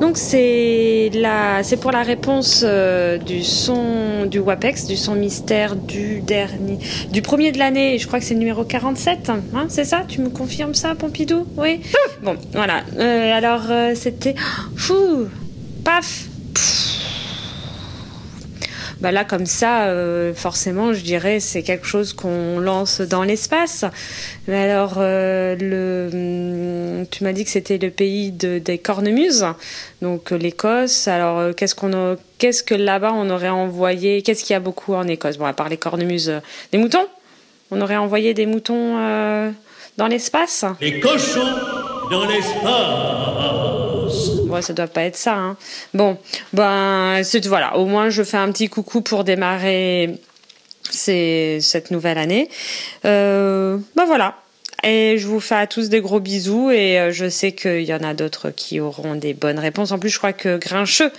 [0.02, 5.76] Donc c'est la, c'est pour la réponse euh, du son du WAPEX, du son mystère
[5.76, 6.80] du dernier,
[7.12, 8.00] du premier de l'année.
[8.00, 9.30] Je crois que c'est le numéro 47.
[9.30, 10.02] Hein, c'est ça?
[10.08, 11.46] Tu me confirmes ça, Pompidou?
[11.56, 11.82] Oui?
[12.24, 12.82] Bon, voilà.
[12.98, 14.34] Euh, alors euh, c'était,
[14.76, 15.28] fou,
[15.84, 16.27] paf.
[19.00, 23.86] Bah là, comme ça, euh, forcément, je dirais, c'est quelque chose qu'on lance dans l'espace.
[24.48, 25.54] Mais alors, euh,
[27.02, 29.46] hum, tu m'as dit que c'était le pays de, des cornemuses,
[30.02, 31.08] donc euh, l'Écosse.
[31.08, 34.24] Alors, qu'est-ce qu'on, qu'est-ce que là-bas on aurait envoyé?
[34.24, 35.38] Qu'est-ce qu'il y a beaucoup en Écosse?
[35.38, 36.34] Bon, à part les cornemuses,
[36.72, 37.08] des moutons.
[37.70, 38.96] On aurait envoyé des moutons
[39.98, 40.66] dans l'espace?
[40.80, 41.56] Les cochons
[42.10, 43.57] dans l'espace.
[44.50, 45.36] Ouais, ça doit pas être ça.
[45.36, 45.58] hein.
[45.94, 46.18] Bon,
[46.54, 47.78] ben, voilà.
[47.78, 50.16] Au moins, je fais un petit coucou pour démarrer
[50.90, 52.50] cette nouvelle année.
[53.06, 54.36] Euh, ben voilà.
[54.84, 57.94] Et je vous fais à tous des gros bisous et euh, je sais qu'il y
[57.96, 59.92] en a d'autres qui auront des bonnes réponses.
[59.92, 61.12] En plus, je crois que Grincheux,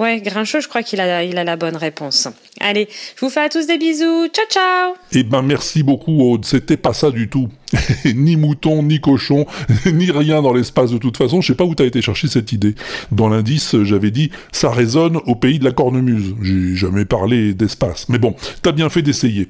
[0.00, 2.26] ouais, Grincheux, je crois qu'il a, il a la bonne réponse.
[2.60, 4.26] Allez, je vous fais à tous des bisous.
[4.28, 7.48] Ciao, ciao Eh ben merci beaucoup, Aude, c'était pas ça du tout.
[8.14, 9.46] ni mouton, ni cochon,
[9.86, 11.40] ni rien dans l'espace de toute façon.
[11.40, 12.74] Je sais pas où t'as été chercher cette idée.
[13.12, 16.34] Dans l'indice, j'avais dit ça résonne au pays de la cornemuse.
[16.42, 18.06] J'ai jamais parlé d'espace.
[18.08, 19.48] Mais bon, t'as bien fait d'essayer.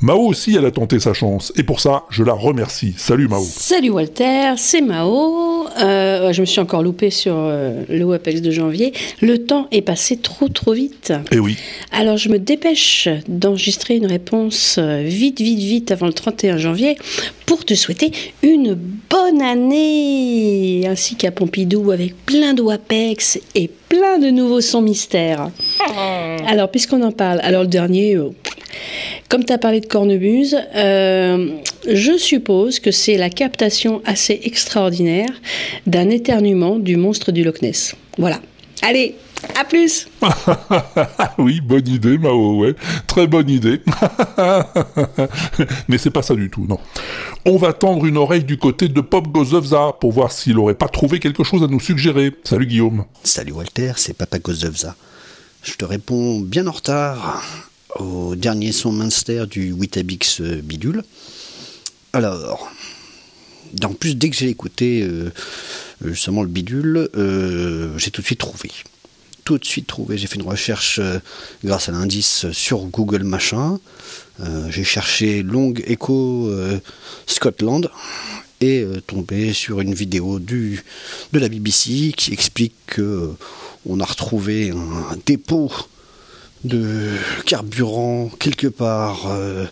[0.00, 1.52] Mao aussi, elle a tenté sa chance.
[1.56, 2.94] Et pour ça, je la remercie.
[2.96, 3.44] Salut Mao.
[3.44, 5.68] Salut Walter, c'est Mao.
[5.80, 8.92] Euh, je me suis encore loupé sur euh, le WAPEX de janvier.
[9.20, 11.12] Le temps est passé trop trop vite.
[11.30, 11.56] Eh oui.
[11.90, 16.96] Alors je me dépêche d'enregistrer une réponse euh, vite vite vite avant le 31 janvier
[17.46, 24.18] pour te souhaiter une bonne année ainsi qu'à Pompidou avec plein de WAPEX et plein
[24.18, 25.50] de nouveaux sons mystères.
[26.46, 28.14] Alors puisqu'on en parle, alors le dernier...
[28.16, 28.30] euh,
[29.28, 31.48] comme tu as parlé de cornemuse, euh,
[31.88, 35.30] je suppose que c'est la captation assez extraordinaire
[35.86, 37.94] d'un éternuement du monstre du Loch Ness.
[38.18, 38.40] Voilà.
[38.82, 39.14] Allez,
[39.54, 40.08] à plus
[41.38, 42.74] oui, bonne idée, Mao, ouais.
[43.06, 43.80] Très bonne idée.
[45.88, 46.78] Mais c'est pas ça du tout, non.
[47.44, 50.88] On va tendre une oreille du côté de Pop Gozovza pour voir s'il aurait pas
[50.88, 52.32] trouvé quelque chose à nous suggérer.
[52.44, 53.04] Salut Guillaume.
[53.22, 54.96] Salut Walter, c'est Papa Gozovza.
[55.62, 61.02] Je te réponds bien en retard au dernier son Munster du Witabix euh, Bidule.
[62.12, 62.70] Alors,
[63.82, 65.32] en plus, dès que j'ai écouté euh,
[66.04, 68.70] justement le bidule, euh, j'ai tout de suite trouvé.
[69.44, 70.16] Tout de suite trouvé.
[70.16, 71.18] J'ai fait une recherche euh,
[71.62, 73.78] grâce à l'indice sur Google Machin.
[74.40, 76.80] Euh, j'ai cherché Long Echo euh,
[77.26, 77.90] Scotland
[78.60, 80.82] et euh, tombé sur une vidéo du,
[81.32, 83.36] de la BBC qui explique que euh,
[83.86, 85.70] on a retrouvé un dépôt
[86.64, 87.10] de
[87.44, 89.66] carburant quelque part euh,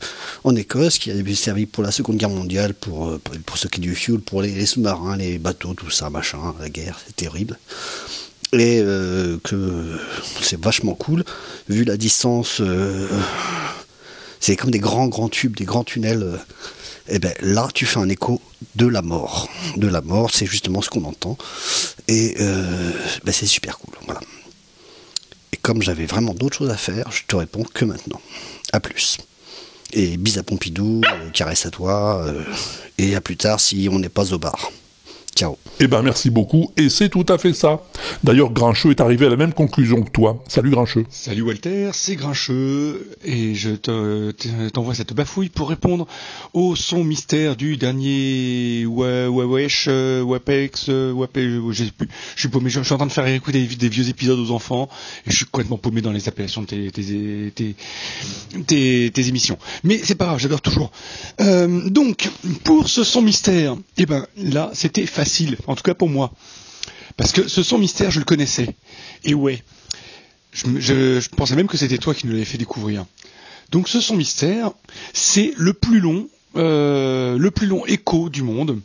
[0.44, 3.80] en Écosse qui avait servi pour la Seconde Guerre mondiale pour, euh, pour, pour stocker
[3.80, 7.58] du fuel pour les sous-marins, les bateaux, tout ça, machin, la guerre, c'est terrible.
[8.52, 9.98] Et euh, que
[10.42, 11.24] c'est vachement cool,
[11.70, 13.08] vu la distance, euh,
[14.40, 16.22] c'est comme des grands grands tubes, des grands tunnels.
[16.22, 16.36] euh,
[17.08, 18.40] et ben là, tu fais un écho
[18.76, 19.48] de la mort.
[19.76, 21.36] De la mort, c'est justement ce qu'on entend.
[22.06, 23.94] Et ben, c'est super cool.
[24.04, 24.20] Voilà.
[25.52, 28.20] Et comme j'avais vraiment d'autres choses à faire, je te réponds que maintenant.
[28.72, 29.18] À plus.
[29.92, 31.00] Et bis à Pompidou,
[31.32, 32.24] caresse à toi,
[32.98, 34.70] et à plus tard si on n'est pas au bar.
[35.34, 35.56] Ciao.
[35.80, 37.80] Eh ben merci beaucoup, et c'est tout à fait ça.
[38.22, 40.44] D'ailleurs, Grincheux est arrivé à la même conclusion que toi.
[40.46, 41.06] Salut Grincheux.
[41.08, 46.06] Salut Walter, c'est Grincheux et je te- te- t'envoie cette bafouille pour répondre
[46.52, 51.14] au son mystère du dernier Wa- Wa- Wesh, euh, Wapex, euh,
[51.72, 52.08] je sais plus.
[52.36, 54.88] Je suis paumé, je, suis en train de faire écouter des, vieux épisodes aux enfants
[55.26, 57.74] et je suis complètement paumé dans les appellations de tes, tes, tes,
[58.66, 59.58] tes- tes émissions.
[59.82, 60.92] Mais c'est pas grave, j'adore toujours.
[61.40, 62.28] Euh, donc,
[62.64, 65.21] pour ce son mystère, eh ben là, c'était facile,
[65.66, 66.32] en tout cas pour moi.
[67.16, 68.74] Parce que ce son mystère, je le connaissais.
[69.24, 69.62] Et ouais,
[70.52, 73.04] je, je- je pensais même que c'était toi qui nous l'avais fait découvrir.
[73.70, 74.70] Donc ce son mystère,
[75.12, 78.80] c'est le plus long, euh, le plus long écho du monde.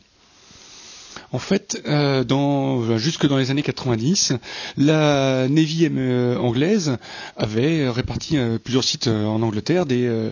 [1.34, 4.34] En fait, euh, dans, jusque dans les années 90,
[4.78, 6.98] la Navy euh, anglaise
[7.36, 10.32] avait réparti euh, plusieurs sites euh, en Angleterre des, euh,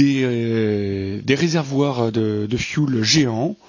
[0.00, 3.67] euh, réservoirs de, de fuel géants euh,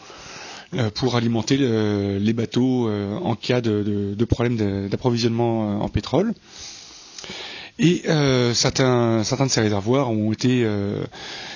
[0.96, 6.34] pour alimenter le- les bateaux euh, en cas de, problème d'approvisionnement euh, en pétrole.
[7.80, 11.04] Et euh, certains, certains de ces réservoirs ont été euh,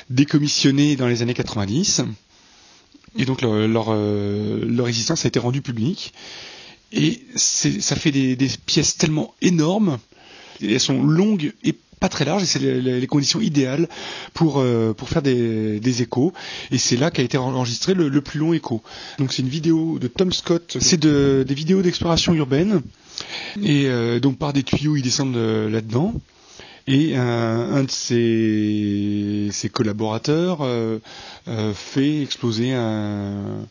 [0.10, 2.02] décommissionnés dans les années 90.
[3.18, 6.14] Et donc leur, leur, euh, existence a été rendue publique.
[6.94, 10.00] Et ça fait des, pièces tellement énormes.
[10.62, 12.44] Elles sont longues et pas très larges.
[12.44, 13.88] Et c'est les, conditions idéales
[14.34, 16.34] pour, euh, pour faire des, des échos.
[16.70, 18.84] Et c'est là qu'a été enregistré le, le plus long écho.
[19.20, 20.76] Donc c'est une vidéo de Tom Scott.
[20.82, 22.82] C'est de, des vidéos d'exploration urbaine.
[23.64, 26.14] Et euh, donc par des tuyaux, ils descendent euh, là-dedans.
[26.88, 30.68] Et un, de ses, ses collaborateurs
[31.74, 33.66] fait exploser un-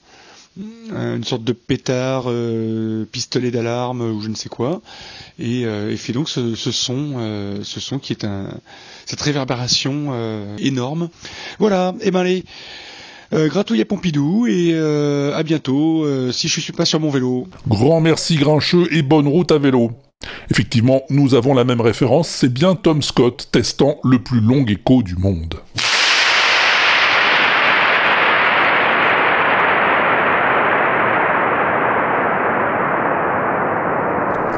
[0.59, 4.83] une sorte de pétard, euh, pistolet d'alarme ou je ne sais quoi,
[5.39, 8.27] et, euh, fait donc ce, son, euh, ce son qui est
[9.07, 11.09] cette réverbération euh, énorme.
[11.59, 12.45] Voilà, et ben allez,
[13.33, 16.05] euh, gratouille à Pompidou et euh, à bientôt.
[16.05, 17.49] euh, si je suis pas sur mon vélo.
[17.67, 19.93] Grand merci Grincheux et bonne route à vélo.
[20.51, 25.03] Effectivement, nous avons la même référence, c'est bien Tom Scott testant le plus long écho
[25.03, 25.55] du monde.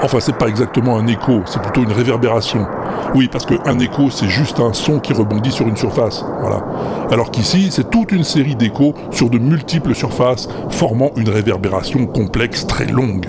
[0.04, 2.66] Enfin, c'est pas exactement un écho, c'est plutôt une réverbération.
[3.14, 6.22] Oui, parce qu'un écho, c'est juste un son qui rebondit sur une surface.
[6.42, 6.62] Voilà.
[7.10, 12.66] Alors qu'ici, c'est toute une série d'échos sur de multiples surfaces, formant une réverbération complexe
[12.66, 13.24] très longue.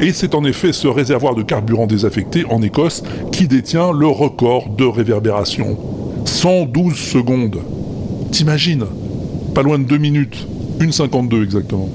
[0.00, 4.70] Et c'est en effet ce réservoir de carburant désaffecté en Écosse qui détient le record
[4.70, 5.76] de réverbération.
[6.24, 7.58] 112 secondes.
[8.30, 8.86] T'imagines?
[9.54, 10.48] Pas loin de deux minutes,
[10.80, 11.90] une 52 exactement,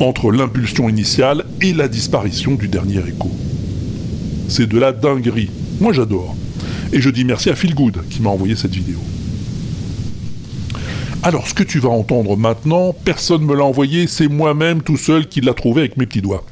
[0.00, 3.30] entre l'impulsion initiale et la disparition du dernier écho.
[4.48, 5.50] C'est de la dinguerie.
[5.80, 6.34] Moi j'adore.
[6.92, 8.98] Et je dis merci à Phil Good qui m'a envoyé cette vidéo.
[11.22, 14.96] Alors ce que tu vas entendre maintenant, personne ne me l'a envoyé, c'est moi-même tout
[14.96, 16.44] seul qui l'a trouvé avec mes petits doigts.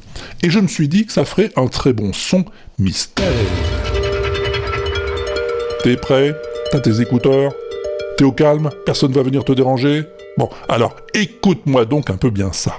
[0.43, 2.45] Et je me suis dit que ça ferait un très bon son
[2.79, 3.25] mystère.
[5.83, 6.35] T'es prêt?
[6.71, 7.53] T'as tes écouteurs?
[8.19, 8.69] T'es au calme?
[8.85, 10.03] Personne va venir te déranger?
[10.37, 12.79] Bon, alors écoute-moi donc un peu bien ça.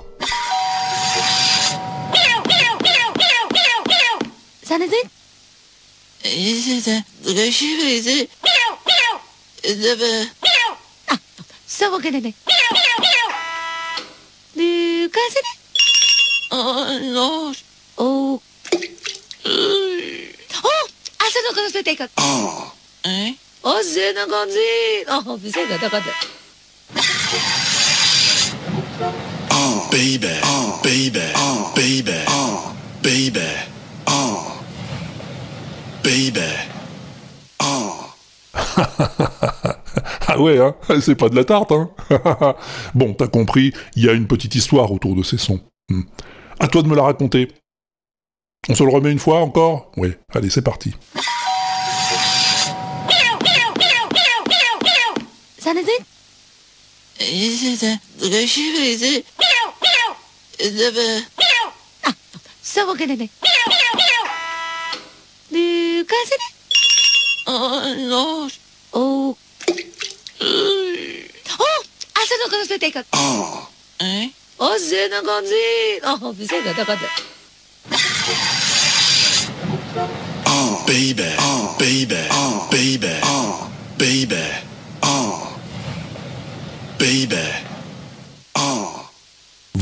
[11.07, 11.19] あ
[11.65, 12.35] さわけでね。
[14.55, 15.47] でかせね？
[16.51, 16.55] あ
[16.85, 16.99] あ
[21.31, 22.73] そのこのせていかあ
[23.05, 23.35] え？
[23.63, 23.81] あ
[24.13, 24.57] な感じ。
[25.07, 26.01] あせかっ
[29.91, 30.27] ベイベ
[31.07, 31.33] イベイベ
[31.75, 32.25] ベイベ
[33.01, 33.68] ベイベ
[36.09, 36.41] baby, baby.
[40.27, 41.91] ah ouais, hein c'est pas de la tarte, hein
[42.95, 45.61] Bon, t'as compris, il y a une petite histoire autour de ces sons.
[45.89, 46.01] Hmm.
[46.59, 47.49] À toi de me la raconter.
[48.67, 49.91] On se le remet une fois encore?
[49.97, 50.93] Oui, allez, c'est parti.
[62.61, 62.85] 三
[66.05, 66.31] 風で。
[67.45, 68.49] あの、
[68.91, 69.35] お、うん、あ、
[72.15, 72.99] 朝のこの世界か。
[72.99, 73.69] ああ。
[74.03, 74.29] え
[74.59, 75.07] あ、背。
[75.07, 75.09] い。
[80.87, 83.11] ベイベー、ベイベー、ベイベー、
[83.97, 84.39] ベイベー、
[86.99, 87.39] ベイベー。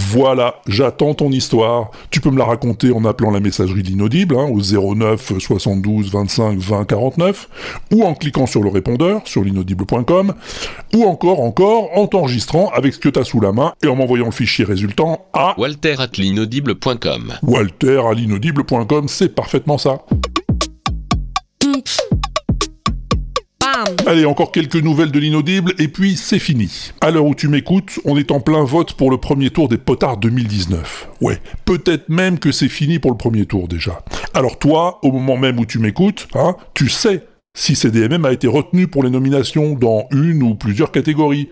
[0.09, 1.91] Voilà, j'attends ton histoire.
[2.11, 6.11] Tu peux me la raconter en appelant la messagerie de l'inaudible hein, au 09 72
[6.11, 7.49] 25 20 49
[7.91, 10.33] ou en cliquant sur le répondeur sur l'inaudible.com
[10.95, 13.95] ou encore encore en t'enregistrant avec ce que tu as sous la main et en
[13.95, 17.33] m'envoyant le fichier résultant à Walter at l'inaudible.com.
[17.43, 19.99] walter à l'inaudible.com, c'est parfaitement ça.
[24.05, 26.91] Allez, encore quelques nouvelles de l'inaudible, et puis c'est fini.
[27.01, 29.77] À l'heure où tu m'écoutes, on est en plein vote pour le premier tour des
[29.77, 31.09] potards 2019.
[31.21, 34.03] Ouais, peut-être même que c'est fini pour le premier tour déjà.
[34.33, 37.23] Alors toi, au moment même où tu m'écoutes, hein, tu sais
[37.53, 41.49] si CDMM a été retenu pour les nominations dans une ou plusieurs catégories.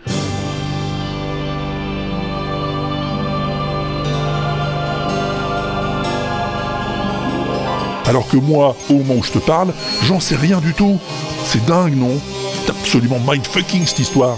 [8.07, 10.99] Alors que moi, au moment où je te parle, j'en sais rien du tout.
[11.43, 12.19] C'est dingue, non?
[12.65, 14.37] C'est absolument mindfucking cette histoire.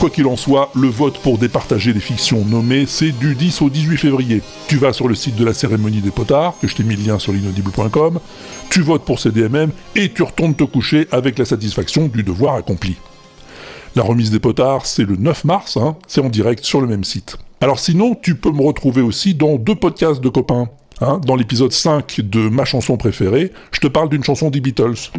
[0.00, 3.70] Quoi qu'il en soit, le vote pour départager les fictions nommées, c'est du 10 au
[3.70, 4.42] 18 février.
[4.66, 7.04] Tu vas sur le site de la cérémonie des potards, que je t'ai mis le
[7.04, 8.18] lien sur l'inaudible.com,
[8.70, 12.96] tu votes pour CDMM et tu retournes te coucher avec la satisfaction du devoir accompli.
[13.94, 17.04] La remise des potards, c'est le 9 mars, hein, c'est en direct sur le même
[17.04, 17.36] site.
[17.60, 20.68] Alors sinon, tu peux me retrouver aussi dans deux podcasts de copains.
[21.00, 25.10] Hein, dans l'épisode 5 de ma chanson préférée, je te parle d'une chanson des Beatles.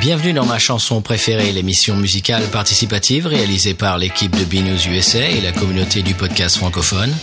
[0.00, 5.42] Bienvenue dans ma chanson préférée, l'émission musicale participative réalisée par l'équipe de BNews USA et
[5.42, 7.14] la communauté du podcast francophone.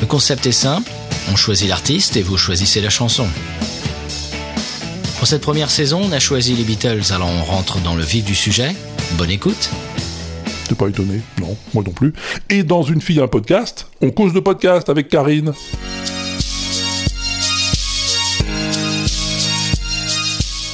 [0.00, 0.90] Le concept est simple,
[1.30, 3.26] on choisit l'artiste et vous choisissez la chanson.
[5.24, 8.26] Pour cette première saison, on a choisi les Beatles, alors on rentre dans le vif
[8.26, 8.76] du sujet.
[9.12, 9.70] Bonne écoute.
[10.68, 12.12] T'es pas étonné Non, moi non plus.
[12.50, 15.54] Et dans Une fille, un podcast, on cause de podcast avec Karine.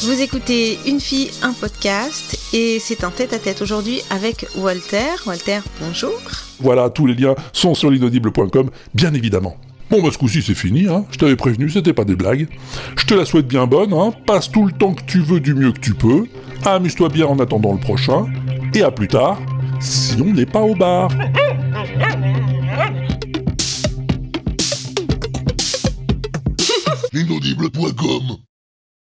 [0.00, 5.10] Vous écoutez Une fille, un podcast et c'est un tête-à-tête aujourd'hui avec Walter.
[5.26, 6.20] Walter, bonjour.
[6.58, 9.56] Voilà, tous les liens sont sur l'inaudible.com, bien évidemment.
[9.90, 11.04] Bon, bah ce coup-ci c'est fini, hein.
[11.10, 12.46] Je t'avais prévenu, c'était pas des blagues.
[12.96, 14.12] Je te la souhaite bien bonne, hein.
[14.24, 16.26] Passe tout le temps que tu veux du mieux que tu peux.
[16.64, 18.26] Amuse-toi bien en attendant le prochain.
[18.74, 19.40] Et à plus tard,
[19.80, 21.10] si on n'est pas au bar.